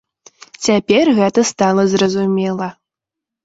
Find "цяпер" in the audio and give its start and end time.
0.67-1.11